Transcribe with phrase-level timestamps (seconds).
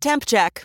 [0.00, 0.64] Temp check.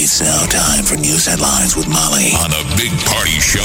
[0.00, 3.58] It's now time for news headlines with Molly on the Big Party Show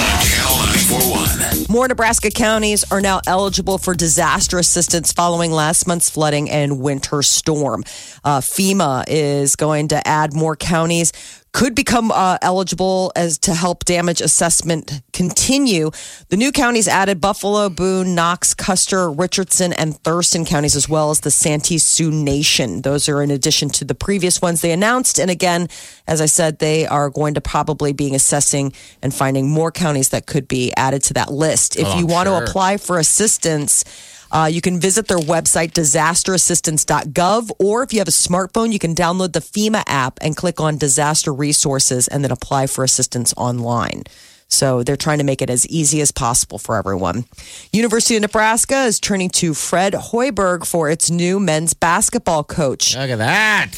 [0.00, 1.66] on Channel 941.
[1.68, 7.20] More Nebraska counties are now eligible for disaster assistance following last month's flooding and winter
[7.20, 7.84] storm.
[8.24, 11.12] Uh, FEMA is going to add more counties.
[11.52, 15.90] Could become uh, eligible as to help damage assessment continue.
[16.30, 21.20] The new counties added Buffalo, Boone, Knox, Custer, Richardson, and Thurston counties, as well as
[21.20, 22.80] the Santee Sioux Nation.
[22.80, 25.20] Those are in addition to the previous ones they announced.
[25.20, 29.70] And again, as I said, they are going to probably be assessing and finding more
[29.72, 31.76] counties that could be added to that list.
[31.76, 32.40] If Oh, you want sure.
[32.40, 33.84] to apply for assistance,
[34.30, 38.94] uh, you can visit their website, disasterassistance.gov, or if you have a smartphone, you can
[38.94, 44.04] download the FEMA app and click on disaster resources and then apply for assistance online.
[44.48, 47.24] So they're trying to make it as easy as possible for everyone.
[47.72, 52.94] University of Nebraska is turning to Fred Hoiberg for its new men's basketball coach.
[52.94, 53.70] Look at that.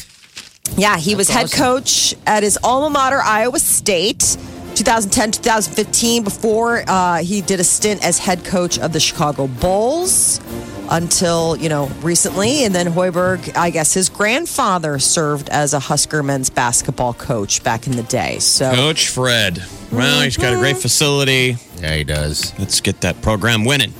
[0.77, 4.37] Yeah, he was head coach at his alma mater, Iowa State,
[4.75, 10.41] 2010 2015, before uh, he did a stint as head coach of the Chicago Bulls
[10.89, 12.65] until, you know, recently.
[12.65, 17.87] And then Hoiberg, I guess his grandfather served as a Husker men's basketball coach back
[17.87, 18.39] in the day.
[18.39, 19.63] So, Coach Fred.
[19.91, 21.57] Well, he's got a great facility.
[21.77, 22.57] Yeah, he does.
[22.59, 23.93] Let's get that program winning.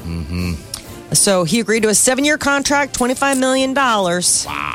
[1.18, 3.76] So he agreed to a seven year contract, $25 million.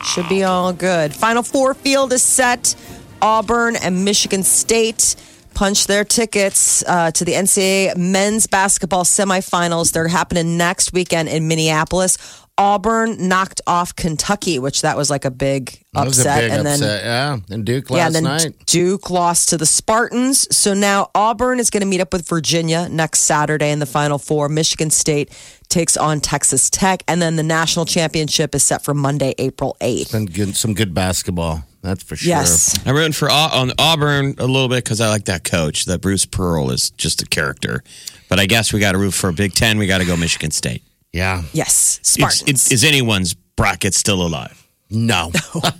[0.04, 1.14] Should be all good.
[1.14, 2.74] Final four field is set.
[3.22, 5.16] Auburn and Michigan State
[5.54, 9.92] punch their tickets uh, to the NCAA men's basketball semifinals.
[9.92, 12.16] They're happening next weekend in Minneapolis.
[12.60, 16.44] Auburn knocked off Kentucky, which that was like a big upset.
[16.44, 17.04] a big and then upset.
[17.04, 18.66] yeah, and Duke yeah, last and then night.
[18.66, 20.54] Duke lost to the Spartans.
[20.54, 24.18] So now Auburn is going to meet up with Virginia next Saturday in the Final
[24.18, 24.50] Four.
[24.50, 25.30] Michigan State
[25.70, 27.02] takes on Texas Tech.
[27.08, 30.12] And then the national championship is set for Monday, April 8th.
[30.12, 31.64] Been good, some good basketball.
[31.82, 32.28] That's for sure.
[32.28, 32.78] Yes.
[32.86, 35.86] I'm rooting for Au- on Auburn a little bit because I like that coach.
[35.86, 37.82] That Bruce Pearl is just a character.
[38.28, 39.78] But I guess we got to root for a Big Ten.
[39.78, 40.82] We got to go Michigan State.
[41.12, 41.42] Yeah.
[41.52, 41.98] Yes.
[42.00, 42.48] It's, Spartans.
[42.48, 44.68] it's, is anyone's bracket still alive?
[44.92, 45.30] No.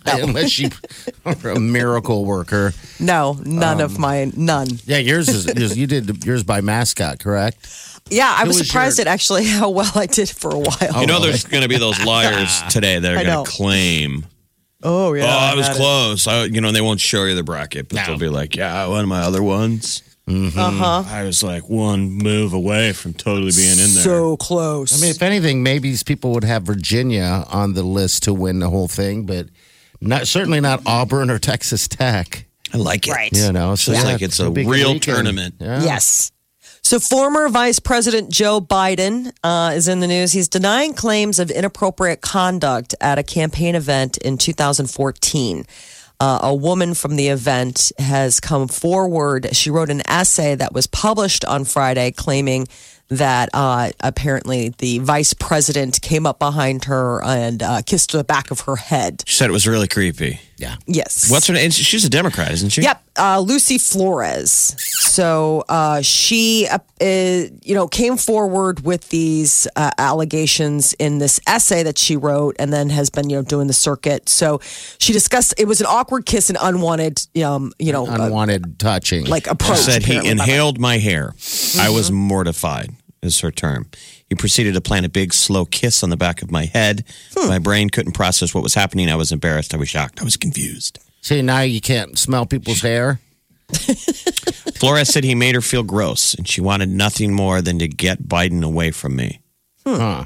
[0.06, 0.70] Unless you
[1.24, 2.72] are a miracle worker.
[3.00, 4.32] no, none Um, of mine.
[4.36, 4.68] None.
[4.86, 7.66] Yeah, yours is yours, you did yours by mascot, correct?
[8.08, 11.00] Yeah, I was was surprised your- at actually how well I did for a while.
[11.00, 14.26] you know, there's going to be those liars today that are going to claim,
[14.82, 15.24] Oh, yeah.
[15.26, 18.06] "Oh, I was close." I, you know, they won't show you the bracket, but No.
[18.06, 21.02] they'll be like, "Yeah, one of my other ones." Uh-huh.
[21.06, 24.04] I was like one move away from totally being in there.
[24.04, 24.96] So close.
[24.96, 28.60] I mean, if anything, maybe these people would have Virginia on the list to win
[28.60, 29.48] the whole thing, but
[30.00, 32.46] not certainly not Auburn or Texas Tech.
[32.72, 33.12] I like it.
[33.12, 33.32] Right.
[33.32, 35.02] You know, so Feels yeah, like it's it'll a real weekend.
[35.02, 35.54] tournament.
[35.58, 35.82] Yeah.
[35.82, 36.30] Yes.
[36.82, 40.32] So, former Vice President Joe Biden uh, is in the news.
[40.32, 45.66] He's denying claims of inappropriate conduct at a campaign event in 2014.
[46.20, 49.56] Uh, a woman from the event has come forward.
[49.56, 52.68] She wrote an essay that was published on Friday claiming
[53.08, 58.50] that uh, apparently the vice president came up behind her and uh, kissed the back
[58.50, 59.24] of her head.
[59.26, 60.40] She said it was really creepy.
[60.60, 60.76] Yeah.
[60.86, 61.30] Yes.
[61.30, 61.70] What's her name?
[61.70, 62.82] She's a Democrat, isn't she?
[62.82, 64.74] Yep, uh, Lucy Flores.
[64.98, 67.04] So uh, she, uh, uh,
[67.62, 72.72] you know, came forward with these uh, allegations in this essay that she wrote, and
[72.72, 74.28] then has been, you know, doing the circuit.
[74.28, 74.60] So
[74.98, 79.24] she discussed it was an awkward kiss and unwanted, um, you know, Unwanted touching.
[79.26, 79.78] like She approach.
[79.78, 81.34] said he inhaled my hair.
[81.78, 82.90] I was mortified,
[83.22, 83.88] is her term.
[84.28, 87.04] He proceeded to plant a big, slow kiss on the back of my head.
[87.34, 87.48] Hmm.
[87.48, 89.10] My brain couldn't process what was happening.
[89.10, 89.74] I was embarrassed.
[89.74, 90.20] I was shocked.
[90.20, 90.98] I was confused.
[91.20, 93.20] See, now you can't smell people's hair.
[94.76, 98.22] Flores said he made her feel gross, and she wanted nothing more than to get
[98.22, 99.40] Biden away from me.
[99.86, 100.24] Huh.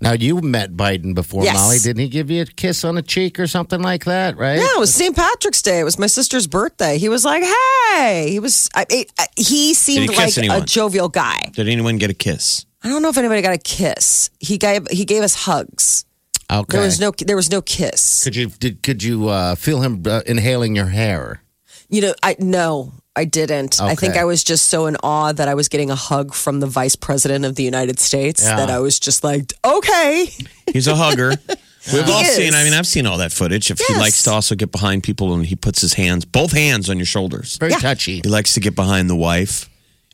[0.00, 1.54] Now you met Biden before, Yes.
[1.54, 1.78] Molly.
[1.78, 4.36] Didn't he give you a kiss on the cheek or something like that?
[4.38, 4.56] Right?
[4.56, 5.14] Yeah, it was St.
[5.14, 5.78] Patrick's Day.
[5.80, 6.96] It was my sister's birthday.
[6.98, 8.70] He was like, "Hey," he was.
[8.74, 8.86] I,
[9.18, 10.62] I, he seemed kiss like anyone?
[10.62, 11.50] a jovial guy.
[11.52, 12.64] Did anyone get a kiss?
[12.82, 14.30] I don't know if anybody got a kiss.
[14.40, 16.06] He gave he gave us hugs.
[16.50, 16.76] Okay.
[16.78, 18.24] There was no there was no kiss.
[18.24, 21.42] Could you did, could you uh, feel him uh, inhaling your hair?
[21.90, 23.80] You know, I no, I I didn't.
[23.82, 26.60] I think I was just so in awe that I was getting a hug from
[26.60, 28.56] the vice president of the United States Yeah.
[28.56, 30.26] that I was just like, okay.
[30.72, 31.34] He's a hugger.
[31.92, 32.54] We've all He seen.
[32.54, 33.70] I mean, I've seen all that footage.
[33.70, 36.88] If he likes to also get behind people and he puts his hands, both hands,
[36.88, 37.56] on your shoulders.
[37.58, 37.78] Very Yeah.
[37.78, 38.20] touchy.
[38.24, 39.68] He likes to get behind the wife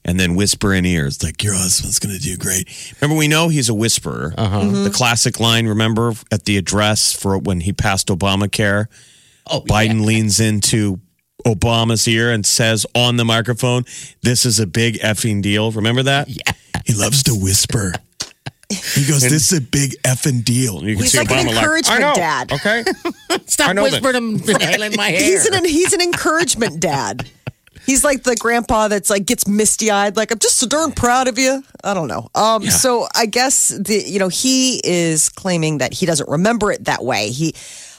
[0.05, 2.69] and then whisper in ears, like, your husband's going to do great.
[3.01, 4.35] Remember, we know he's a whisperer.
[4.37, 4.61] Uh-huh.
[4.61, 4.85] Mm-hmm.
[4.85, 8.87] The classic line, remember, at the address for when he passed Obamacare?
[9.49, 11.01] Oh, Biden leans into
[11.47, 13.85] Obama's ear and says on the microphone,
[14.23, 15.71] this is a big effing deal.
[15.71, 16.29] Remember that?
[16.29, 16.53] Yeah.
[16.85, 17.93] He loves to whisper.
[18.69, 20.79] He goes, this is a big effing deal.
[20.81, 22.15] And you can He's see like an Obama encouragement I know.
[22.15, 22.53] dad.
[22.53, 22.85] Okay.
[23.47, 23.83] Stop I that.
[23.83, 25.21] whispering and inhaling my hair.
[25.23, 27.31] He's an he's an encouragement dad.
[27.87, 31.29] He's like the grandpa that's like gets misty eyed, like I'm just so darn proud
[31.29, 31.63] of you.
[31.85, 32.29] I don't know.
[32.35, 36.87] Um, so I guess the you know he is claiming that he doesn't remember it
[36.87, 37.31] that way.
[37.31, 37.55] He,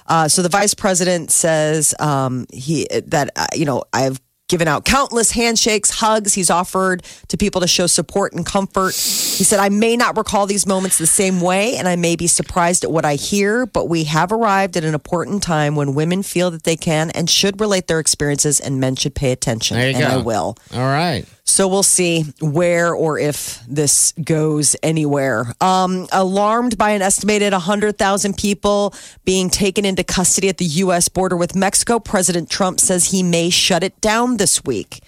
[0.07, 4.86] uh, so the vice president says um, he that uh, you know I've given out
[4.86, 6.33] countless handshakes, hugs.
[6.33, 8.94] He's offered to people to show support and comfort.
[8.94, 12.27] He said, I may not recall these moments the same way, and I may be
[12.27, 16.24] surprised at what I hear, but we have arrived at an important time when women
[16.24, 19.77] feel that they can and should relate their experiences, and men should pay attention.
[19.77, 20.19] There you and go.
[20.19, 20.57] I will.
[20.74, 21.25] All right.
[21.49, 25.53] So we'll see where or if this goes anywhere.
[25.61, 31.07] Um, alarmed by an estimated 100,000 people being taken into custody at the U.S.
[31.07, 34.99] border with Mexico, President Trump says he may shut it down this week.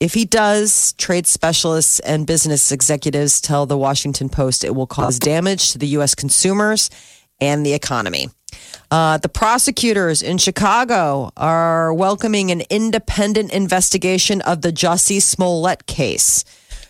[0.00, 5.18] If he does, trade specialists and business executives tell the Washington Post it will cause
[5.20, 6.14] damage to the U.S.
[6.14, 6.90] consumers
[7.40, 8.28] and the economy.
[8.90, 16.44] Uh, the prosecutors in Chicago are welcoming an independent investigation of the Jussie Smollett case.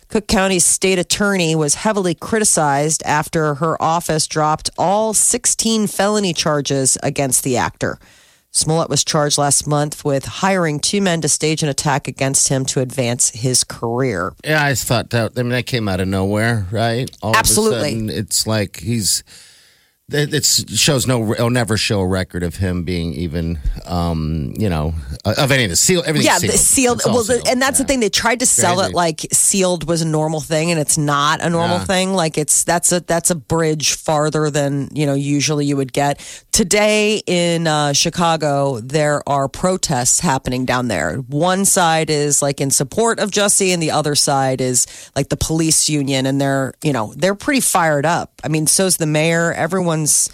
[0.08, 6.98] Cook County's state attorney was heavily criticized after her office dropped all 16 felony charges
[7.02, 7.98] against the actor.
[8.50, 12.64] Smollett was charged last month with hiring two men to stage an attack against him
[12.66, 14.32] to advance his career.
[14.44, 15.32] Yeah, I thought that.
[15.36, 17.10] I mean, that came out of nowhere, right?
[17.20, 17.76] All Absolutely.
[17.76, 19.24] Of a sudden, it's like he's.
[20.12, 21.32] It shows no.
[21.32, 24.92] It'll never show a record of him being even, um, you know,
[25.24, 26.02] of any of the seal.
[26.04, 26.52] Everything yeah, sealed.
[26.52, 27.02] the sealed.
[27.06, 27.48] Well, the, sealed.
[27.48, 28.00] and that's the thing.
[28.00, 28.90] They tried to sell Crazy.
[28.90, 31.84] it like sealed was a normal thing, and it's not a normal Yeah.
[31.84, 32.12] thing.
[32.12, 36.20] Like it's that's a that's a bridge farther than you know usually you would get.
[36.52, 41.16] Today in uh, Chicago, there are protests happening down there.
[41.16, 44.86] One side is like in support of Jussie, and the other side is
[45.16, 48.32] like the police union, and they're you know they're pretty fired up.
[48.44, 49.50] I mean, so's the mayor.
[49.94, 50.28] Everyone's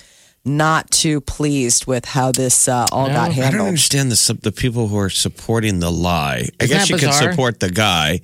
[0.44, 3.54] not too pleased with how this uh, all got handled.
[3.54, 6.48] I don't understand the the people who are supporting the lie.
[6.60, 7.30] I Isn't guess you can bizarre?
[7.32, 8.20] support the guy.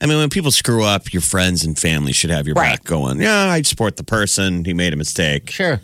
[0.00, 2.70] I mean, when people screw up, your friends and family should have your Right.
[2.78, 3.20] back going.
[3.20, 4.64] Yeah, I support the person.
[4.64, 5.50] He made a mistake.
[5.50, 5.80] Sure.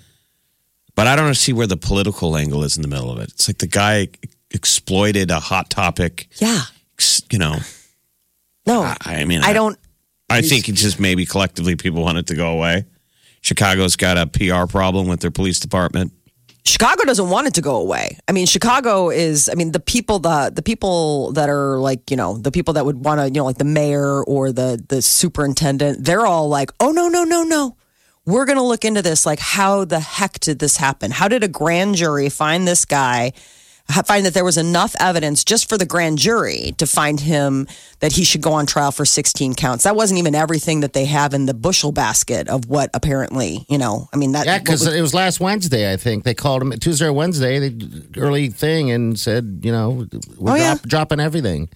[0.95, 3.31] But I don't see where the political angle is in the middle of it.
[3.31, 4.09] It's like the guy
[4.53, 6.29] exploited a hot topic.
[6.37, 6.63] Yeah.
[7.31, 7.57] You know,
[8.67, 9.77] No, I, I mean, I don't.
[10.31, 12.85] I think it's just maybe collectively people want it to go away.
[13.45, 16.13] Chicago's got a PR problem with their police department.
[16.65, 18.17] Chicago doesn't want it to go away.
[18.27, 19.51] I mean, Chicago is.
[19.51, 22.87] I mean, the people the the people that are like you know the people that
[22.87, 26.05] would want to you know like the mayor or the the superintendent.
[26.05, 27.77] They're all like, oh no no no no.
[28.27, 29.27] We're going to look into this.
[29.27, 31.11] Like, how the heck did this happen?
[31.11, 33.35] How did a grand jury find this guy?
[34.07, 37.69] Find that there was enough evidence just for the grand jury to find him
[38.01, 39.85] that he should go on trial for 16 counts.
[39.85, 43.77] That wasn't even everything that they have in the bushel basket of what apparently, you
[43.79, 44.47] know, I mean, that.
[44.47, 45.93] Yeah, because it was last Wednesday.
[45.93, 47.59] I think they called him Tuesday or Wednesday.
[47.69, 50.07] They early thing and said, you know,
[50.39, 50.77] we're Oh, yeah.
[50.87, 51.69] dropping everything.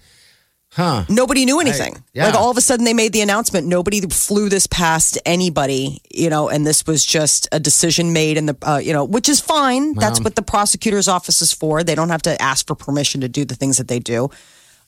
[0.79, 1.03] Huh?
[1.09, 2.01] Nobody knew anything.
[2.13, 2.27] yeah.
[2.27, 3.67] Like all of a sudden they made the announcement.
[3.67, 8.45] Nobody flew this past anybody, you know, and this was just a decision made in
[8.45, 9.93] the, uh, you know, which is fine.
[9.95, 11.83] That's what the prosecutor's office is for.
[11.83, 14.29] They don't have to ask for permission to do the things that they do.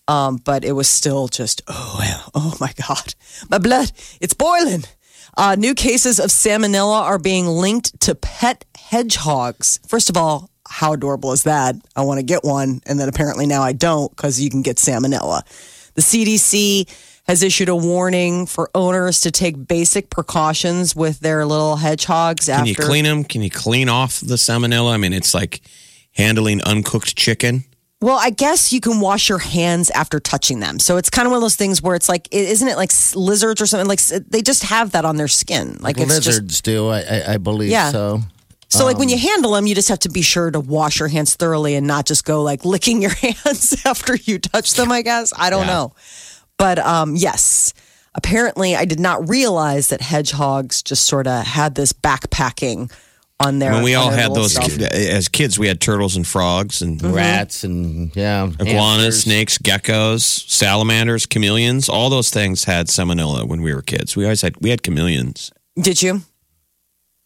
[0.07, 3.13] Um, but it was still just, oh, well, oh my God.
[3.49, 4.85] My blood, it's boiling.
[5.35, 9.79] Uh, new cases of salmonella are being linked to pet hedgehogs.
[9.87, 11.75] First of all, how adorable is that?
[11.97, 12.81] I want to get one.
[12.85, 15.41] And then apparently now I don't because you can get salmonella.
[15.95, 16.89] The CDC
[17.27, 22.63] has issued a warning for owners to take basic precautions with their little hedgehogs after.
[22.65, 22.81] Can after.
[22.83, 23.23] you clean them?
[23.23, 24.93] Can you clean off the salmonella?
[24.93, 25.61] I mean, it's like
[26.13, 27.63] handling uncooked chicken.
[28.01, 30.79] Well, I guess you can wash your hands after touching them.
[30.79, 33.61] So it's kind of one of those things where it's like, isn't it like lizards
[33.61, 33.87] or something?
[33.87, 35.77] Like they just have that on their skin.
[35.79, 37.91] Like it's just Lizards do, I, I, I believe Yeah.
[37.91, 38.21] so.
[38.71, 40.99] So, like when Um, you handle them, you just have to be sure to wash
[40.99, 44.91] your hands thoroughly and not just go like licking your hands after you touch them.
[44.91, 45.93] I guess I don't know,
[46.57, 47.73] but um, yes,
[48.15, 52.91] apparently I did not realize that hedgehogs just sort of had this backpacking
[53.41, 53.73] on their.
[53.73, 54.79] When we all had those stuff.
[54.79, 58.65] as kids, we had turtles and frogs and Rats and yeah, iguanas,
[59.03, 59.23] hamsters.
[59.23, 61.89] snakes, geckos, salamanders, chameleons.
[61.89, 64.15] All those things had salmonella when we were kids.
[64.15, 65.51] We always had we had chameleons.
[65.75, 66.21] Did you?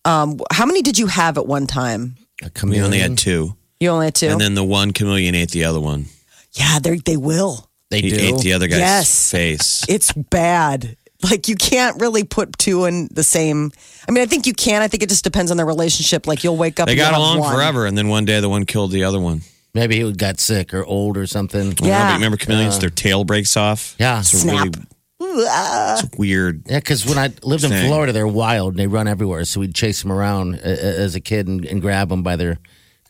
[0.05, 2.15] Um, how many did you have at one time?
[2.43, 4.27] A We only had two, You only had two.
[4.27, 6.05] and then the one chameleon ate the other one.
[6.53, 7.69] yeah, they they will.
[7.89, 8.15] They He do.
[8.17, 9.31] ate the other guy's Yes.
[9.31, 9.83] face.
[9.87, 10.95] It's bad.
[11.23, 13.71] Like you can't really put two in the same.
[14.07, 14.81] I mean, I think you can.
[14.81, 16.27] I think it just depends on the relationship.
[16.27, 16.85] Like you'll wake up.
[16.87, 17.53] They and got along one.
[17.55, 19.41] forever, and then one day the one killed the other one.
[19.73, 21.67] Maybe he got sick or old or something.
[21.67, 22.09] You know, Yeah.
[22.09, 22.79] but remember chameleons?
[22.79, 23.95] their tail breaks off.
[23.99, 24.19] Yeah.
[24.19, 24.65] it's a Snap.
[24.65, 24.85] really
[25.19, 26.63] it's weird.
[26.67, 27.87] Yeah, because when I lived in Thing.
[27.87, 29.45] Florida, they're wild and they run everywhere.
[29.45, 32.35] So we'd chase them around uh, uh, as a kid and, and grab them by
[32.35, 32.57] their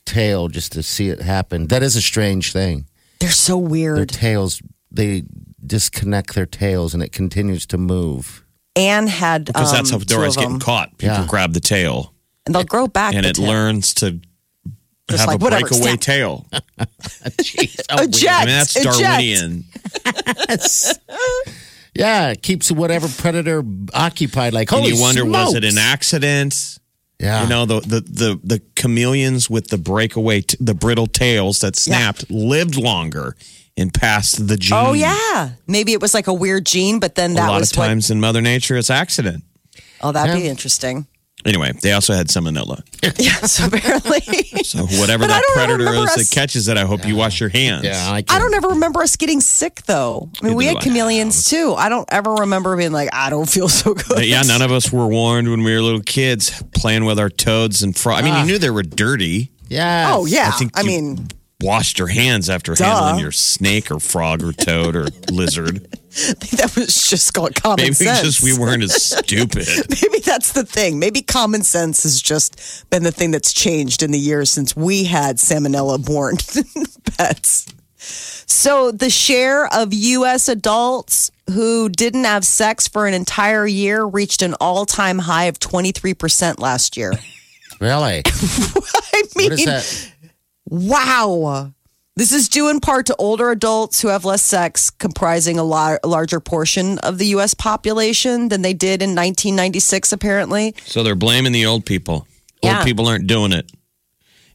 [0.05, 1.67] tail just to see it happen.
[1.67, 2.85] That is a strange thing.
[3.19, 3.97] They're so weird.
[3.97, 5.24] Their tails, they
[5.65, 8.43] disconnect their tails and it continues to move.
[8.75, 10.97] Anne had Because that's how um, they're always getting caught.
[10.97, 11.25] People Yeah.
[11.27, 12.13] grab the tail,
[12.45, 13.13] and they'll grow back.
[13.15, 13.47] and the it tail.
[13.47, 14.19] learns to
[15.09, 16.00] Just have like, a whatever, breakaway snap.
[16.01, 16.45] tail.
[17.39, 18.33] Jeez, how A jet.
[18.33, 19.00] I mean, that's Eject.
[19.00, 19.63] Darwinian.
[21.96, 24.54] Yeah, it keeps whatever predator occupied.
[24.54, 26.78] Like, And you wonder, was it an accident?
[27.20, 27.44] Yeah.
[27.44, 31.78] You know, the, the the the chameleons with the breakaway, t- the brittle tails that
[31.78, 33.38] snapped lived longer
[33.78, 34.78] and passed the gene.
[34.78, 37.72] Oh yeah, maybe it was like a weird gene, but then A that lot was
[37.72, 39.46] of times in Mother Nature, it's accident.
[40.02, 41.08] Oh, that'd be interesting.
[41.46, 42.82] Anyway, they also had salmonella.
[43.20, 44.20] Yeah, so apparently.
[44.64, 47.06] So whatever But I that don't predator remember is us- that catches it, I hope
[47.08, 47.84] you wash your hands.
[47.86, 50.30] Yeah, I, I can't- don't ever remember us getting sick though.
[50.42, 50.94] I mean, we Neither had do I.
[50.94, 51.75] chameleons too.
[51.78, 54.06] I don't ever remember being like, I don't feel so good.
[54.10, 57.30] But yeah, none of us were warned when we were little kids playing with our
[57.30, 58.22] toads and frogs.
[58.22, 58.46] I mean, you ah.
[58.46, 59.52] knew they were dirty.
[59.70, 60.12] Yeah.
[60.16, 61.28] Oh yeah, I think I you- mean,
[61.65, 62.86] Washed your hands after Duh.
[62.86, 65.88] handling your snake or frog or toad or lizard.
[66.12, 68.22] that was just called common Maybe sense.
[68.22, 69.67] just we weren't as stupid.
[69.89, 71.00] Maybe that's the thing.
[71.00, 75.05] Maybe common sense has just been the thing that's changed in the years since we
[75.05, 76.38] had salmonella born
[77.17, 77.65] pets.
[77.98, 80.48] So the share of U.S.
[80.48, 86.60] adults who didn't have sex for an entire year reached an all-time high of 23%
[86.60, 87.12] last year.
[87.81, 88.22] Really?
[88.25, 90.12] I mean, What is that?
[90.65, 91.72] Wow.
[92.17, 96.00] This is due in part to older adults who have less sex, comprising a, lar-
[96.05, 97.53] larger portion of the U.S.
[97.53, 100.74] population than they did in 1996, apparently.
[100.86, 102.25] So they're blaming the old people.
[102.63, 102.77] Yeah.
[102.77, 103.69] Old people aren't doing it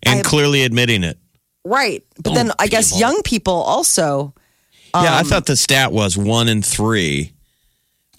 [0.02, 1.18] and I- clearly admitting it.
[1.62, 2.02] Right.
[2.22, 3.00] But then I guess people.
[3.00, 4.32] young people also.
[4.94, 7.32] yeah, Um, I thought the stat was one in three.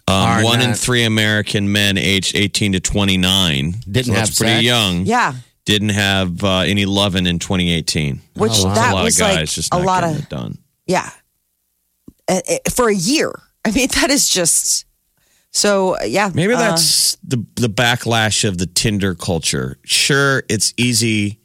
[0.07, 3.71] Um, Are one in three American men aged 18 to 29.
[3.89, 5.05] Didn't so have that's pretty young.
[5.07, 5.33] Yeah.
[5.65, 8.21] Didn't have uh, any loving in 2018.
[8.35, 10.57] Which So that a lot was of guys like just a lot of done.
[10.87, 11.09] yeah.
[12.27, 13.31] Uh, uh, For a year.
[13.65, 14.85] I mean, that is just
[15.51, 16.31] so yeah.
[16.33, 19.77] Maybe uh, that's the the backlash of the Tinder culture.
[19.83, 21.39] Sure, it's easy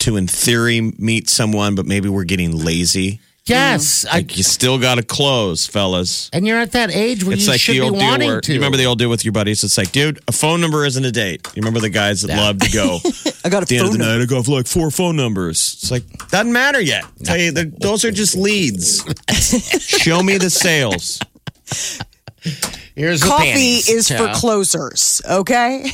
[0.00, 3.20] to, in theory, meet someone, but maybe we're getting lazy.
[3.46, 4.04] Yes.
[4.04, 4.08] Mm.
[4.08, 6.28] I, Like you still got to close, fellas.
[6.32, 8.28] and you're at that age where It's you like should the be old deal wanting
[8.28, 8.52] where to.
[8.52, 9.62] you remember the old deal with your buddies.
[9.62, 11.46] It's like, dude, a phone number isn't a date.
[11.54, 13.90] You remember the guys that love to go at I got a the end of
[13.92, 14.18] phone the number.
[14.18, 14.22] night.
[14.22, 15.78] I go for like four phone numbers.
[15.80, 17.04] It's like doesn't matter yet.
[17.24, 19.04] Tell you, they're- those are just leads.
[19.80, 21.20] Show me the sales.
[22.94, 24.36] Here's the Coffee panties, is for child.
[24.36, 25.90] closers, okay?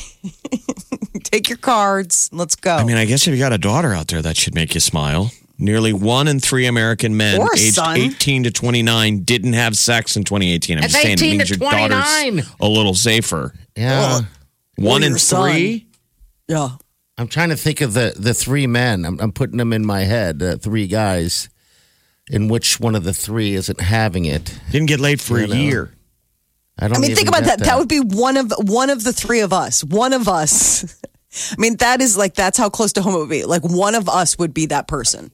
[1.23, 2.29] Take your cards.
[2.31, 2.75] Let's go.
[2.75, 4.79] I mean, I guess if you got a daughter out there, that should make you
[4.79, 5.31] smile.
[5.63, 7.97] Nearly one in three American men Or aged son.
[7.97, 10.77] 18 to 29 didn't have sex in 2018.
[10.77, 12.43] I'm That's just saying it 18 means to your daughter's 29.
[12.59, 13.53] a little safer.
[13.77, 14.19] Yeah.
[14.75, 15.51] One in your son.
[15.53, 15.87] three?
[16.47, 16.69] yeah.
[17.17, 19.05] I'm trying to think of the the three men.
[19.05, 20.41] I'm, I'm putting them in my head.
[20.41, 21.47] Uh, three guys.
[22.29, 24.57] In which one of the three isn't having it?
[24.71, 25.53] Didn't get laid for You a know.
[25.55, 25.93] year.
[26.79, 26.97] I don't.
[26.97, 27.65] I mean, think about get that.
[27.65, 29.83] That would be one of one of the three of us.
[29.83, 30.99] One of us.
[31.51, 33.45] I mean, that is like that's how close to home it would be.
[33.45, 35.31] Like one of us would be that person.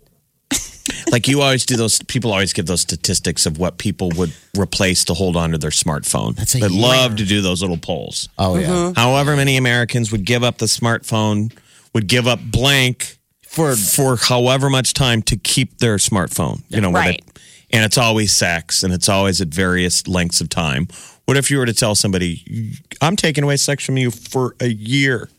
[1.12, 5.05] Like you always do those, people always give those statistics of what people would replace
[5.05, 6.36] to hold on to their smartphone.
[6.36, 6.81] That's a They year.
[6.81, 8.29] love to do those little polls.
[8.38, 8.67] Oh yeah.
[8.67, 9.00] Mm-hmm.
[9.00, 11.51] However many Americans would give up the smartphone,
[11.93, 13.17] would give up blank
[13.48, 16.62] for for however much time to keep their smartphone.
[16.69, 17.24] You know, where they- Right.
[17.71, 20.88] and it's always sex, and it's always at various lengths of time.
[21.25, 24.67] What if you were to tell somebody, "I'm taking away sex from you for a
[24.67, 25.29] year"?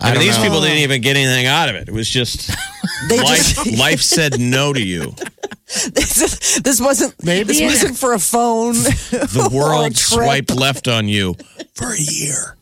[0.00, 0.42] I, mean, these know.
[0.44, 1.88] people didn't even get anything out of it.
[1.88, 2.48] It was just
[3.08, 3.54] They life.
[3.54, 5.14] just life said no to you.
[5.92, 8.74] this, this wasn't Maybe this it- wasn't for a phone.
[8.74, 10.24] The world trip.
[10.24, 11.34] swiped left on you
[11.74, 12.56] for a year.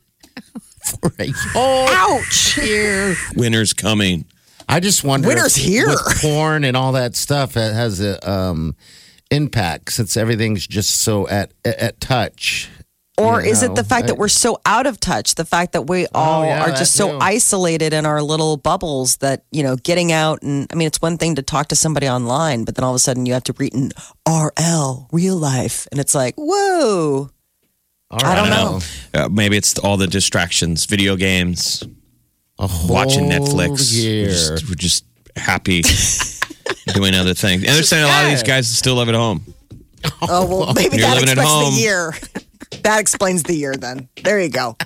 [1.00, 1.34] For a year.
[1.54, 1.86] Oh,
[2.24, 2.58] Ouch!
[3.36, 4.24] Winter's coming.
[4.68, 5.28] I just wonder.
[5.28, 5.88] Winter's if- here.
[5.88, 8.74] With porn and all that stuff, it has a um,
[9.30, 12.68] impact since everything's just so at at touch.
[13.18, 15.34] Or You is it the fact that we're so out of touch?
[15.34, 17.18] The fact that we all yeah, are just so too.
[17.20, 21.18] isolated in our little bubbles that, you know, getting out and I mean, it's one
[21.18, 23.54] thing to talk to somebody online, but then all of a sudden you have to
[23.58, 23.92] read in
[24.26, 25.86] RL, real life.
[25.90, 27.28] And it's like, whoa.
[28.10, 28.80] I don't know.
[29.14, 31.82] Uh, maybe it's all the distractions, video games,
[32.58, 33.94] A watching whole Netflix.
[34.02, 35.04] We're just, we're just
[35.36, 35.82] happy
[36.94, 37.62] doing other things.
[37.62, 39.42] And understand a lot of these guys still live at home.
[40.22, 41.74] Oh, well, maybe You're that living at explains home.
[41.74, 42.14] the year.
[42.82, 44.08] That explains the year then.
[44.22, 44.76] There you go.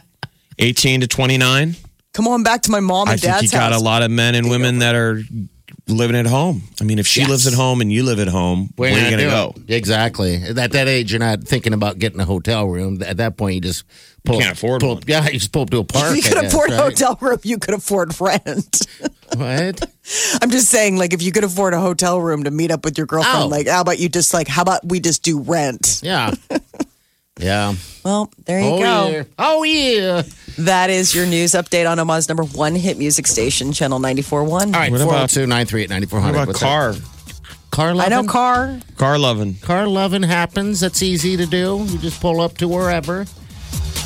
[0.58, 1.76] 18 to 29.
[2.14, 3.80] Come on back to my mom and I think dad's you got house.
[3.80, 5.20] a lot of men and women that are
[5.88, 6.62] living at home.
[6.80, 7.28] I mean, if she Yes.
[7.28, 9.54] lives at home and you live at home, where, are you going to go?
[9.68, 10.36] Exactly.
[10.42, 13.02] At that age, you're not thinking about getting a hotel room.
[13.02, 13.84] At that point, you just
[14.24, 14.40] pull.
[14.40, 15.02] can't afford pull, one.
[15.06, 16.16] Yeah, you just pull up to a park.
[16.16, 16.82] If you I could guess, afford a right?
[16.84, 18.86] hotel room, you could afford rent.
[19.36, 19.82] What?
[20.40, 22.96] I'm just saying, like, if you could afford a hotel room to meet up with
[22.96, 23.48] your girlfriend, Oh.
[23.48, 26.00] like, how about you just like, how about we just do rent?
[26.02, 26.32] Yeah.
[27.38, 27.74] Yeah.
[28.04, 29.08] Well, there you oh go.
[29.10, 29.22] yeah.
[29.38, 30.22] Oh yeah.
[30.58, 34.48] That is your news update on Omaha's number one hit music station, Channel 94.1.
[34.50, 34.90] All right.
[34.90, 36.42] What Four about- zero two nine three eight ninety four What hundred.
[36.50, 36.94] about car?
[37.70, 38.80] Car I know car.
[38.96, 39.56] Car loving.
[39.56, 40.80] Car loving happens.
[40.80, 41.84] That's easy to do.
[41.86, 43.26] You just pull up to wherever.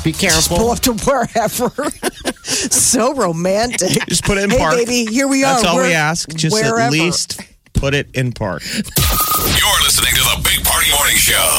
[0.03, 0.57] Be careful.
[0.57, 1.69] Pull up to wherever.
[2.43, 3.91] so romantic.
[4.09, 4.75] Just put it in hey, park.
[4.75, 5.53] baby, here we are.
[5.53, 6.27] That's all we We're- ask.
[6.31, 6.79] Just wherever.
[6.79, 7.39] at least
[7.73, 8.63] put it in park.
[8.65, 11.55] You're listening to the Big Party Morning Show.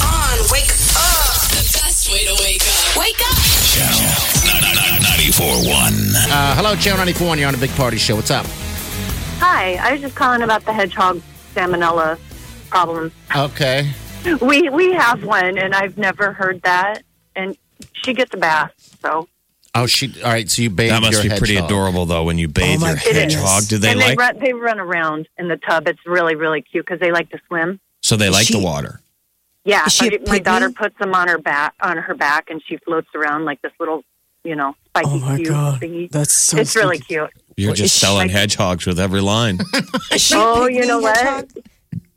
[0.00, 0.70] Come on, wake
[6.36, 7.38] Uh, hello, Channel ninety four one.
[7.38, 8.16] You're on a big party show.
[8.16, 8.44] What's up?
[9.38, 11.20] Hi, I was just calling about the hedgehog
[11.54, 12.18] salmonella
[12.70, 13.12] problem.
[13.34, 13.90] Okay.
[14.40, 17.02] We we have one, and I've never heard that.
[17.36, 17.58] And
[17.92, 18.72] she gets a bath,
[19.02, 19.28] so
[19.74, 20.14] Oh, she.
[20.22, 20.48] All right.
[20.50, 22.96] So you bathe That must your be pretty adorable, though, when you bathe my your
[22.96, 23.34] goodness.
[23.34, 23.64] hedgehog.
[23.68, 24.08] Do they and like?
[24.08, 25.86] they run they run around in the tub.
[25.88, 27.78] It's really really cute because they like to swim.
[28.02, 29.00] so they like She- the water.
[29.66, 32.78] Yeah, she my- my daughter puts them on her back on her back, and she
[32.78, 34.04] floats around like this little,
[34.44, 35.80] you know, spiky Oh my cute God.
[35.80, 36.10] thingy.
[36.10, 37.30] That's so it's really cute.
[37.56, 39.58] You're Well, just selling she- hedgehogs with every line.
[40.12, 41.16] Is Oh, you know what?
[41.16, 41.50] hedgehog?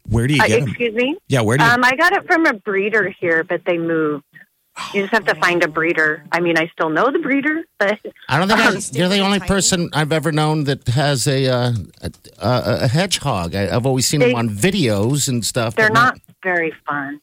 [0.09, 0.69] Where do you Uh, get them?
[0.69, 1.17] excuse me.
[1.27, 1.69] Yeah, where do you?
[1.69, 4.23] Um, I got it from a breeder here, but they moved.
[4.93, 6.23] You just have to find a breeder.
[6.31, 7.97] I mean, I still know the breeder, but
[8.29, 11.47] I don't think Um, I, you're the only person I've ever known that has a
[11.47, 13.55] uh, a, a, a hedgehog.
[13.55, 15.75] I, I've always seen them on videos and stuff.
[15.75, 17.19] they're but not very fun.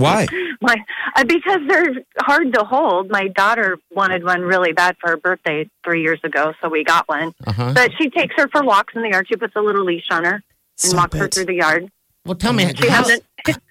[0.00, 0.26] Why?
[0.62, 0.76] My,
[1.16, 3.10] uh, because they're hard to hold.
[3.10, 7.08] My daughter wanted one really bad for her birthday three years ago, so we got
[7.08, 7.32] one.
[7.46, 7.72] Uh-huh.
[7.74, 9.26] But she takes her for walks in the yard.
[9.28, 10.42] She puts a little leash on her and
[10.76, 11.90] Stop walks her through the yard.
[12.26, 13.22] Well, tell me, She how, hasn't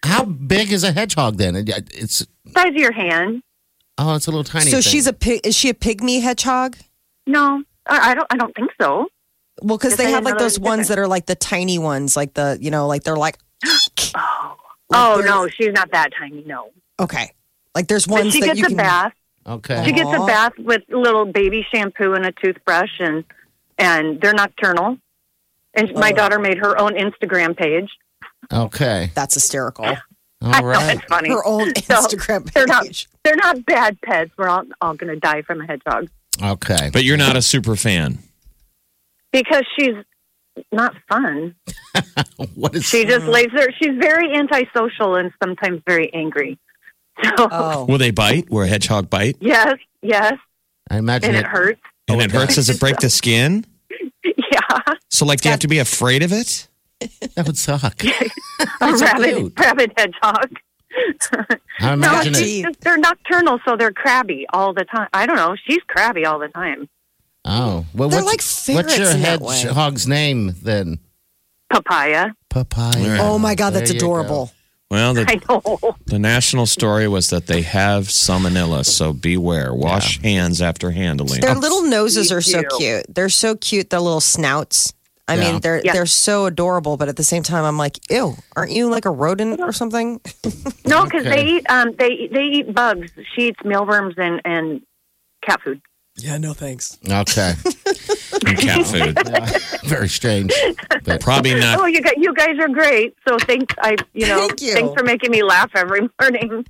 [0.03, 1.55] how big is a hedgehog then?
[1.55, 3.43] It- It's size of your hand.
[3.99, 4.65] oh, it's a little tiny.
[4.71, 4.81] So thing.
[4.81, 5.41] she's a pig.
[5.45, 6.75] Is she a pigmy hedgehog?
[7.27, 8.27] No, I, I don't.
[8.31, 9.07] I don't think so.
[9.61, 12.15] Well, because they have like those there was ones that are like the tiny ones,
[12.17, 13.37] like the you know, like they're like.
[14.91, 16.43] Oh no, she's not that tiny.
[16.45, 17.32] No, Okay,
[17.75, 18.78] like there's but ones she that gets you a can.
[18.78, 19.13] bath.
[19.45, 19.84] okay.
[19.86, 20.23] She gets Aw.
[20.23, 23.23] a bath with little baby shampoo and a toothbrush, and
[23.78, 24.97] and they're nocturnal.
[25.75, 27.89] And my daughter made her own Instagram page.
[28.52, 29.12] Okay.
[29.13, 29.86] That's hysterical.
[29.86, 29.95] All
[30.41, 30.95] I know right.
[30.97, 31.30] it's funny.
[31.30, 32.54] Her own So, Instagram page.
[32.56, 33.06] They're not.
[33.23, 34.32] They're not bad pets.
[34.38, 36.10] We're all all going to die from a hedgehog
[36.41, 36.89] Okay.
[36.91, 38.17] But you're not a super fan.
[39.32, 39.93] because she's
[40.71, 41.55] not fun.
[42.55, 43.67] What is She just lays there.
[43.81, 46.57] She's very antisocial and sometimes very angry.
[47.23, 48.49] So Oh, Will they bite?
[48.49, 49.35] Will a hedgehog bite?
[49.41, 50.33] yes, yes,
[50.89, 51.41] I imagine and it.
[51.41, 51.81] it hurts.
[52.07, 52.55] And it hurts.
[52.55, 53.65] Does it break the skin?
[54.51, 56.67] Yeah, So, like, do you have to be afraid of it?
[57.35, 58.03] That would suck.
[58.03, 58.29] a
[58.79, 60.49] That's so rabbit, rabbit hedgehog.
[61.79, 62.63] I imagine it's it.
[62.63, 65.07] just, they're nocturnal, so they're crabby all the time.
[65.13, 65.55] I don't know.
[65.67, 66.89] She's crabby all the time.
[67.49, 69.55] Oh, well, They're what's, like what's your ferrets in that way.
[69.59, 70.99] hedgehog's name then?
[71.71, 72.29] Papaya.
[72.49, 73.17] Papaya.
[73.21, 74.05] oh my God, There that's you go.
[74.07, 74.51] adorable.
[74.91, 75.95] Well, the, I know.
[76.05, 79.73] the national story was that they have salmonella, so beware.
[79.73, 81.41] Wash hands after handling.
[81.41, 82.67] Their little noses are so you.
[82.77, 83.05] cute.
[83.13, 83.89] They're so cute.
[83.91, 84.93] Their little snouts.
[85.27, 85.51] I Yeah.
[85.51, 85.93] mean, they're Yeah.
[85.93, 89.12] they're so adorable, but at the same time, I'm like, ew, aren't you like a
[89.12, 90.19] rodent or something?
[90.88, 91.29] No, because Okay.
[91.35, 93.12] they eat um they they eat bugs.
[93.35, 94.81] She eats mealworms and and
[95.45, 95.81] cat food.
[96.23, 96.97] Yeah, no thanks.
[97.05, 97.53] Okay.
[98.58, 99.89] cat food.
[99.89, 100.53] Very strange.
[101.03, 101.91] But Probably Oh, not.
[101.91, 103.15] you guys, you guys are great.
[103.27, 103.73] So thanks.
[103.82, 104.73] I you know Thank you.
[104.73, 106.65] thanks for making me laugh every morning.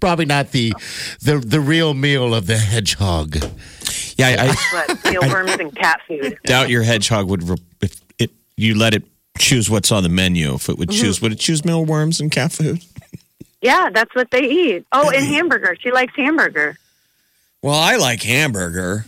[0.00, 0.72] probably not the
[1.22, 3.36] the the real meal of the hedgehog.
[4.16, 6.38] Yeah, I, I But mealworms and cat food.
[6.44, 9.04] doubt your hedgehog would, re- if it you let it
[9.38, 10.54] choose what's on the menu.
[10.54, 11.02] If it would Mm-hmm.
[11.04, 12.82] choose, would it choose mealworms and cat food?
[13.60, 14.86] Yeah, that's what they eat.
[14.92, 15.76] Oh, and hamburger.
[15.80, 16.78] She likes hamburger.
[17.66, 19.04] Well, I like hamburger.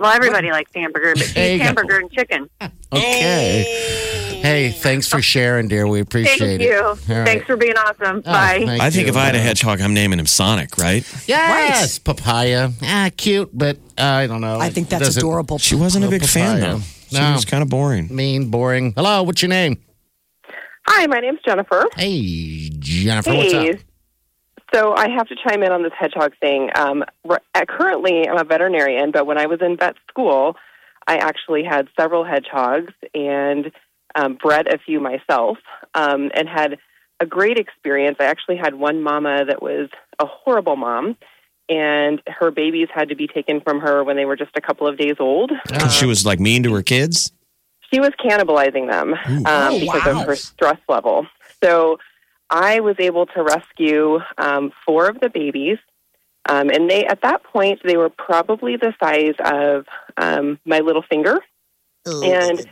[0.00, 1.64] Well, everybody likes hamburger, but she There you eats go.
[1.66, 2.50] hamburger and chicken.
[2.92, 4.38] Okay.
[4.42, 5.86] Hey, thanks for sharing, dear.
[5.86, 6.38] We appreciate it.
[6.40, 6.64] Thank it.
[6.64, 6.80] you.
[6.82, 7.26] All right.
[7.26, 8.16] Thanks for being awesome.
[8.26, 8.62] Oh, Bye.
[8.66, 9.10] thank I think you.
[9.12, 11.04] if I had a hedgehog, I'm naming him Sonic, right?
[11.28, 12.70] Yes, papaya.
[12.82, 14.58] Ah, cute, but uh, I don't know.
[14.58, 15.58] I think that's Doesn't- adorable.
[15.58, 16.80] She wasn't a Oh, big fan, though.
[17.10, 17.32] She No.
[17.34, 18.08] was kind of boring.
[18.14, 18.92] Mean, boring.
[18.96, 19.76] Hello, what's your name?
[20.86, 21.84] Hi, my name's Jennifer.
[21.96, 23.34] Hey, Jennifer.
[23.34, 23.78] What's Hey.
[24.72, 24.74] Up?
[24.74, 26.70] So I have to chime in on this hedgehog thing.
[26.74, 30.56] Um, r- uh, currently, I'm a veterinarian, but when I was in vet school,
[31.06, 33.72] I actually had several hedgehogs and
[34.14, 35.58] um, bred a few myself
[35.94, 36.78] um, and had
[37.20, 38.16] a great experience.
[38.20, 41.16] I actually had one mama that was a horrible mom,
[41.68, 44.86] and her babies had to be taken from her when they were just a couple
[44.88, 45.52] of days old.
[45.68, 47.32] 'Cause she was like mean to her kids.
[47.92, 50.20] she was cannibalizing them um, Oh, because wow.
[50.20, 51.26] of her stress level.
[51.62, 51.98] So
[52.50, 55.78] I was able to rescue um, four of the babies,
[56.48, 59.86] um, and they at that point they were probably the size of
[60.16, 61.38] um, my little finger.
[62.24, 62.66] and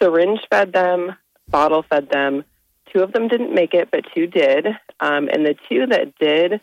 [0.00, 1.14] syringe fed them,
[1.48, 2.44] bottle fed them.
[2.92, 4.66] Two of them didn't make it, but two did.
[5.00, 6.60] Um, and the two that did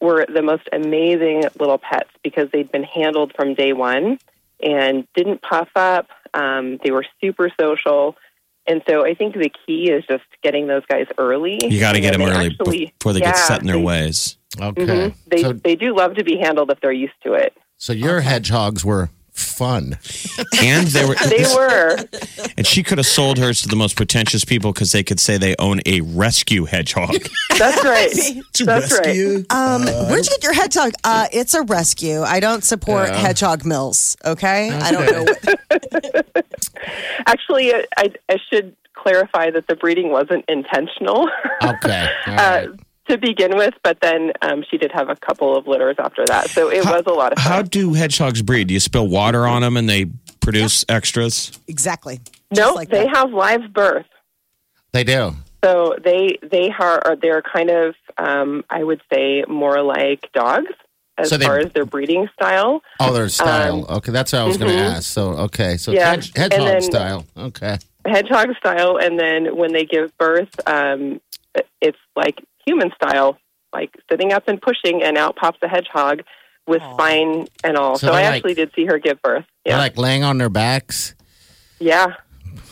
[0.00, 4.18] were the most amazing little pets because they'd been handled from day one
[4.62, 6.08] and didn't puff up.
[6.32, 8.16] Um, they were super social.
[8.68, 11.58] And so I think the key is just getting those guys early.
[11.68, 14.36] You got to get them early actually- before they get set in their they- ways.
[14.60, 14.82] Okay.
[14.84, 15.14] mhm.
[15.26, 17.52] They, so, they do love to be handled if they're used to it.
[17.76, 19.98] so your hedgehogs were fun.
[20.62, 21.14] And they were.
[21.28, 21.96] They were.
[22.56, 25.36] And she could have sold hers to the most pretentious people because they could say
[25.36, 27.14] they own a rescue hedgehog.
[27.58, 28.42] That's right.
[28.54, 29.44] to That's right.
[29.50, 30.92] Um, where'd you get your hedgehog?
[31.04, 32.22] Uh, it's a rescue.
[32.22, 33.16] I don't support Yeah.
[33.18, 34.16] hedgehog mills.
[34.24, 35.24] Okay, I don't know.
[35.24, 36.46] What,
[37.26, 41.28] Actually, I, I should clarify that the breeding wasn't intentional
[41.62, 42.08] Okay.
[42.26, 42.68] All uh, right.
[43.08, 46.50] To begin with, but then um, she did have a couple of litters after that.
[46.50, 47.52] So it was a lot of fun.
[47.52, 48.68] How do hedgehogs breed?
[48.68, 50.06] Do you spill water on them and they
[50.40, 51.58] produce extras?
[51.68, 52.20] exactly.
[52.50, 53.16] No, Just like they that.
[53.16, 54.06] have live birth.
[54.92, 55.34] They do.
[55.64, 60.70] So they they are are- they're kind of um, I would say more like dogs
[61.18, 62.82] as So they- far as their breeding style.
[63.00, 63.86] Oh, their style.
[63.90, 65.04] Um, okay, that's what I was going to ask.
[65.04, 65.76] So, okay.
[65.76, 67.26] So, Yeah, hedge, hedgehog then- style.
[67.36, 67.78] Okay.
[68.06, 71.20] hedgehog style, and then when they give birth, um,
[71.80, 73.38] it's like human style,
[73.72, 76.22] like sitting up and pushing, and out pops a hedgehog
[76.66, 77.96] with spine and all.
[77.96, 79.44] So So, I like- actually did see her give birth.
[79.64, 81.14] Yeah, like laying on their backs.
[81.78, 82.14] yeah,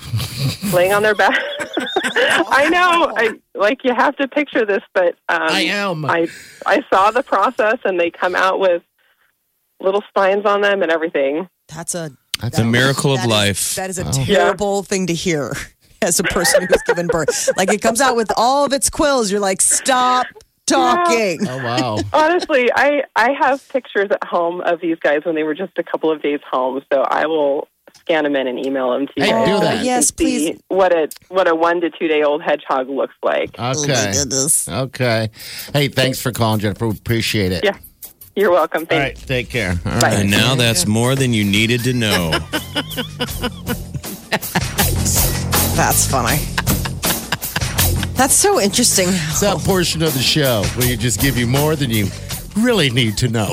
[0.73, 1.39] laying on their back.
[2.17, 3.13] I know.
[3.17, 6.05] I like you have to picture this, but um, I am.
[6.05, 6.29] I
[6.67, 8.83] I saw the process, and they come out with
[9.81, 11.49] little spines on them and everything.
[11.69, 13.75] That's a That's The a miracle of that is- life.
[13.77, 14.25] that is a Oh.
[14.25, 15.53] terrible thing to hear
[16.05, 17.49] as a person who's given birth.
[17.57, 19.31] Like it comes out with all of its quills.
[19.31, 20.27] You're like, stop
[20.67, 21.41] talking.
[21.49, 21.99] Oh, wow.
[22.13, 25.83] Honestly, I I have pictures at home of these guys when they were just a
[25.83, 29.25] couple of days home, so I will scan them in and email them to you.
[29.25, 29.71] Hey, guys do that.
[29.73, 30.61] you can Yes, see please.
[30.69, 33.51] What a what a one to two day old hedgehog looks like.
[33.59, 33.59] Okay.
[33.59, 34.69] Oh, goodness.
[34.69, 35.31] Okay.
[35.73, 36.89] Hey, thanks for calling, Jennifer.
[36.89, 37.65] We appreciate it.
[37.65, 37.77] Yeah.
[38.37, 38.81] You're welcome.
[38.83, 39.21] All Thanks.
[39.21, 39.29] right.
[39.29, 39.71] Take care.
[39.87, 39.99] All Bye.
[40.01, 40.13] right.
[40.21, 42.33] And now that's more than you needed to know.
[45.77, 46.39] That's funny.
[48.15, 49.09] That's so interesting.
[49.09, 52.07] It's that portion of the show where you just give you more than you
[52.57, 53.49] really need to know.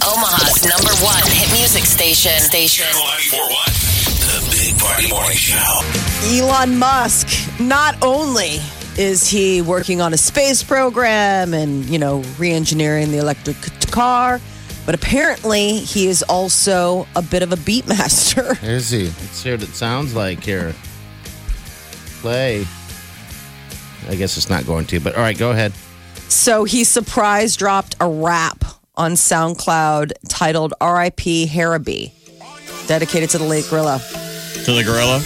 [0.00, 2.32] Omaha's number one hit music station.
[2.40, 2.86] Station.
[2.86, 3.84] Channel 941.
[4.24, 5.82] The Big Party Morning Show.
[6.32, 7.28] Elon Musk,
[7.60, 8.60] not only
[8.96, 13.56] is he working on a space program and, you know, re engineering the electric
[13.90, 14.40] car,
[14.86, 18.56] but apparently he is also a bit of a beat master.
[18.62, 19.04] Is he?
[19.04, 20.74] Let's hear what it sounds like here.
[22.20, 22.66] Play.
[24.08, 25.72] I guess it's not going to, but all right, go ahead.
[26.28, 28.64] So he surprise dropped a rap
[28.96, 32.12] on SoundCloud titled RIP Harambe,
[32.86, 34.00] dedicated to the late gorilla.
[34.64, 35.22] To the gorilla?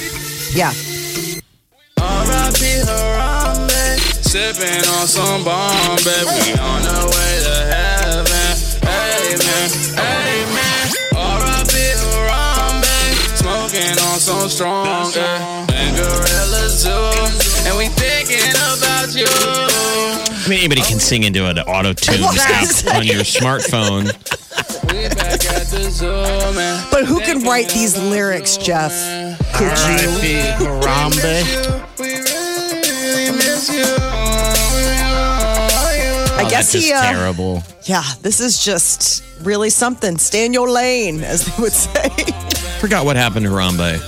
[0.52, 0.72] Yeah.
[2.00, 2.60] R.I.P.
[2.86, 6.24] Harambe, sipping on some Bombay.
[6.24, 7.07] We on the way to heaven.
[9.98, 10.86] Amen, amen.
[11.16, 11.74] R.I.P.
[11.98, 12.94] Harambe,
[13.36, 15.10] smoking on some strong.
[15.14, 15.66] Yeah.
[15.72, 19.26] And Gorilla Zoo, and we thinking about you.
[19.28, 22.32] I mean, anybody can sing into an auto tune app
[22.94, 24.06] on your smartphone.
[24.92, 26.10] We back at the zoo,
[26.54, 26.86] man.
[26.90, 28.92] But who can write these lyrics, Jeff?
[29.54, 30.08] Could you?
[30.08, 30.64] R.I.P.
[30.64, 31.87] Harambe.
[36.58, 37.62] That's just Uh, terrible.
[37.84, 40.18] yeah, this is just really something.
[40.18, 42.08] Stay in your lane, as they would say.
[42.80, 43.98] Forgot what happened to Harambe.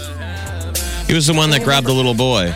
[1.07, 2.55] He was the one that grabbed the little boy.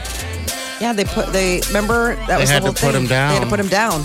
[0.80, 3.02] Yeah, they put they remember that was had the whole to put thing.
[3.02, 3.28] him down.
[3.30, 4.04] They had to put him down,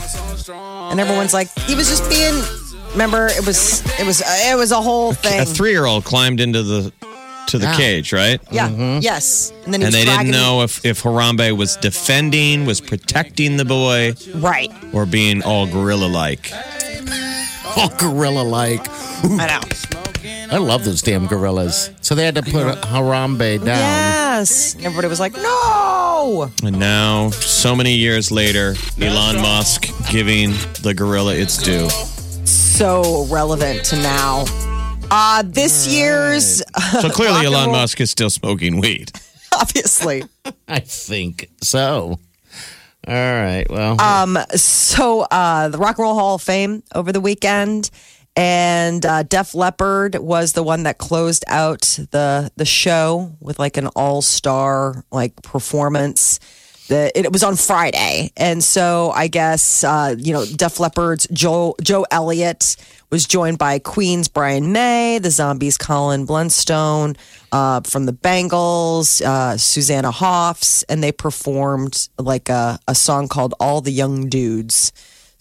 [0.92, 2.42] and everyone's like, he was just being.
[2.94, 5.40] Remember, it was it was it was a whole thing.
[5.42, 6.92] A three year old climbed into the
[7.50, 7.76] to the Yeah.
[7.78, 8.40] cage, right?
[8.52, 8.70] Yeah.
[8.70, 9.00] Mm-hmm.
[9.02, 9.52] Yes.
[9.66, 12.80] And then he And was they didn't dragging- know if, if Harambe was defending, was
[12.82, 14.72] protecting the boy, Right.
[14.94, 16.52] or being all gorilla like.
[17.76, 18.88] All gorilla like.
[19.24, 19.60] I know.
[20.52, 21.92] I love those damn gorillas.
[22.02, 23.68] So they had to put Harambe down.
[23.68, 24.74] Yes.
[24.76, 26.50] And everybody was like, no.
[26.64, 31.88] And now, so many years later, Elon Musk giving the gorilla its due.
[32.46, 34.46] So relevant to now.
[35.12, 36.62] Uh, this year's,
[37.02, 39.12] So clearly, Elon Musk is still smoking weed.
[39.54, 40.24] obviously.
[40.68, 42.20] I think so.
[43.08, 43.66] All right.
[43.70, 47.90] Well, Um, so uh, the Rock and Roll Hall of Fame over the weekend,
[48.36, 53.78] and uh, Def Leppard was the one that closed out the the show with like
[53.78, 56.40] an all star like performance.
[56.90, 61.76] The, it, was on Friday, and so I guess uh, you know Def Leppard's Joe
[61.82, 62.76] Joe Elliott
[63.10, 67.18] was joined by Queen's Brian May, the Zombies Colin Blunstone,
[67.52, 73.54] uh, from the Bangles, uh, Susanna Hoffs, and they performed like a, a song called
[73.60, 74.92] "All the Young Dudes."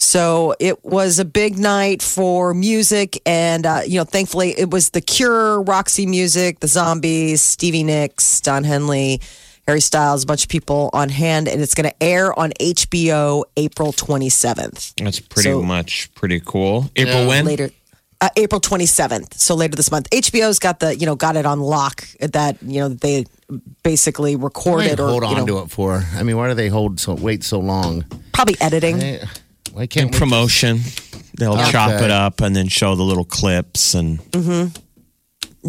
[0.00, 4.90] So it was a big night for music, and uh, you know, thankfully, it was
[4.90, 9.20] the Cure, Roxy Music, the Zombies, Stevie Nicks, Don Henley,
[9.68, 13.44] Harry Styles, a bunch of people on hand, and it's going to air on HBO
[13.58, 14.94] April 27th.
[14.96, 16.90] That's pretty So- much pretty cool.
[16.96, 17.44] April when?
[17.44, 17.68] Later,
[18.22, 19.38] uh, April 27th.
[19.38, 22.80] So later this month, HBO's got the you know got it on lock that you
[22.80, 23.26] know they
[23.82, 26.02] basically recorded or hold you on know, to it for?
[26.16, 28.06] I mean, why do they hold so wait so long?
[28.32, 29.02] probably editing.
[29.02, 29.26] Eh,
[29.74, 30.80] Why can't we promotion.
[31.36, 31.70] They'll Okay.
[31.72, 34.18] chop it up and then show the little clips and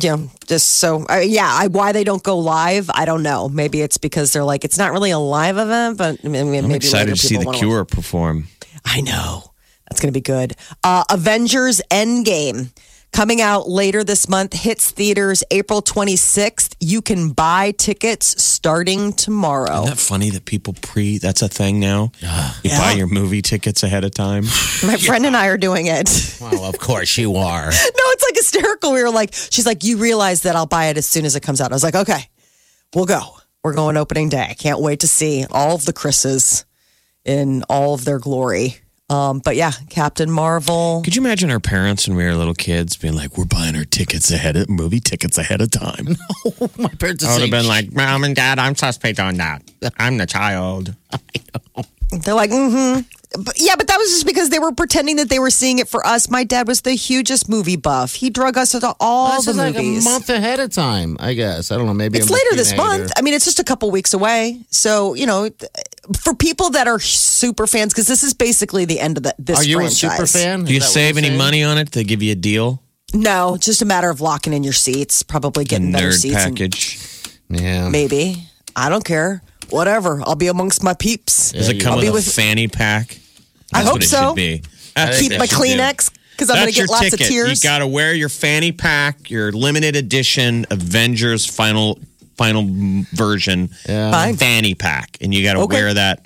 [0.01, 1.49] Yeah, just so uh, yeah.
[1.49, 3.49] I, why they don't go live, I don't know.
[3.49, 6.65] Maybe it's because they're like it's not really a live event, but I mean, maybe
[6.65, 8.47] I'm excited to see the Cure perform.
[8.85, 9.43] I know.
[9.89, 10.55] That's going to be good.
[10.83, 12.71] Uh, Avengers Endgame
[13.11, 16.75] coming out later this month hits theaters April 26th.
[16.79, 19.83] You can buy tickets starting tomorrow.
[19.83, 21.17] Isn't that funny that people pre?
[21.17, 22.11] That's a thing now.
[22.63, 24.43] You buy your movie tickets ahead of time.
[24.83, 26.37] My friend and I are doing it.
[26.39, 27.65] Well, of course you are.
[27.65, 28.93] no, it's like hysterical.
[28.93, 31.41] We were like, she's like, you realize that I'll buy it as soon as it
[31.41, 31.71] comes out.
[31.71, 32.29] I was like, okay,
[32.93, 33.21] we'll go.
[33.63, 34.47] We're going opening day.
[34.49, 36.65] I can't wait to see all of the Chris's
[37.25, 38.77] in all of their glory.
[39.09, 41.01] Um, but yeah, Captain Marvel.
[41.03, 43.85] Could you imagine our parents when we were little kids being like, "We're buying our
[43.85, 46.05] tickets ahead of movie tickets ahead of time"?
[46.05, 49.63] No, my parents I would have been like, "Mom and Dad, I'm suspect on that.
[49.97, 50.95] I'm the child."
[52.11, 53.01] They're like, mm-hmm.
[53.43, 55.87] But, yeah, but that was just because they were pretending that they were seeing it
[55.87, 56.31] for us.
[56.31, 58.15] My dad was the hugest movie buff.
[58.15, 60.03] He drug us to all this the is like movies.
[60.03, 61.15] a month ahead of time.
[61.19, 61.93] I guess I don't know.
[61.93, 62.87] Maybe It's I'm later this teenager.
[62.87, 63.11] month.
[63.15, 64.59] I mean, it's just a couple weeks away.
[64.71, 65.71] So you know, th-
[66.17, 69.59] for people that are super fans, because this is basically the end of the, this
[69.59, 70.03] Are you franchise.
[70.03, 70.63] a super fan?
[70.65, 71.37] Do you Is that what save any saying?
[71.37, 71.91] money on it?
[71.91, 72.81] They give you a deal,
[73.13, 75.23] No, it's just a matter of locking in your seats.
[75.23, 76.35] Probably getting better nerd seats.
[76.35, 76.99] and- package.
[77.49, 77.89] Yeah.
[77.89, 78.43] maybe
[78.75, 79.41] I don't care.
[79.71, 80.21] Whatever.
[80.25, 81.51] I'll be amongst my peeps.
[81.51, 83.19] Does it come I'll with be a with- fanny pack?
[83.73, 84.27] I That's hope what it so.
[84.29, 84.63] should be.
[84.95, 85.61] That's Keep what my should do.
[85.63, 87.21] Kleenex because I'm going That's to your get lots ticket.
[87.21, 87.63] of tears.
[87.63, 91.99] You got to wear your fanny pack, your limited edition Avengers final
[92.39, 92.63] final
[93.13, 94.11] version Yeah.
[94.11, 94.37] Fine.
[94.37, 95.75] fanny pack, and you got to Okay.
[95.75, 96.25] wear that.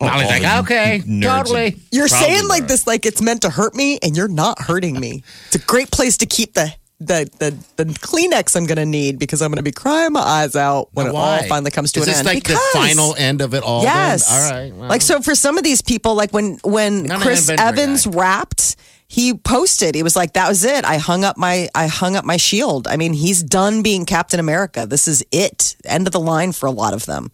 [0.00, 1.76] Molly's like, okay, totally.
[1.90, 5.22] You're saying like this like it's meant to hurt me, and you're not hurting me.
[5.46, 9.18] It's a great place to keep the the the, the Kleenex I'm going to need
[9.18, 12.00] because I'm going to be crying my eyes out when it all finally comes to
[12.00, 12.26] Is an this end.
[12.26, 13.82] like because, the final end of it all?
[13.82, 13.94] then?
[13.94, 14.30] Yes.
[14.32, 14.74] All right.
[14.74, 14.88] well.
[14.88, 18.06] Like so for some of these people, like when when Not an Chris Avenger Evans
[18.06, 18.18] guy.
[18.18, 18.76] wrapped,
[19.08, 19.94] he posted.
[19.94, 20.84] He was like, "That was it.
[20.84, 22.88] I hung up my I hung up my shield.
[22.88, 24.86] I mean, he's done being Captain America.
[24.86, 25.76] This is it.
[25.84, 27.30] End of the line for a lot of them."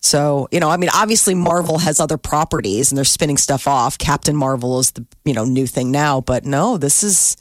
[0.00, 3.98] So, you know, I mean, obviously Marvel has other properties and they're spinning stuff off.
[3.98, 7.36] Captain Marvel is the, you know, new thing now, but no, this is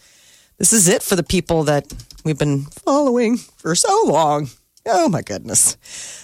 [0.58, 1.86] this is it for the people that
[2.26, 4.50] we've been following for so long.
[4.90, 5.76] Oh my goodness.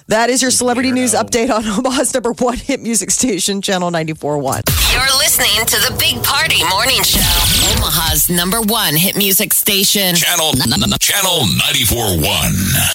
[0.08, 4.64] That is your celebrity news update on Omaha's number one hit music station, Channel 94.1.
[4.94, 7.20] You're listening to the Big Party Morning Show.
[7.76, 10.16] Omaha's number one hit music station.
[10.16, 10.54] Channel,
[11.00, 12.90] channel 94.1.